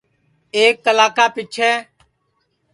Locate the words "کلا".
0.85-1.07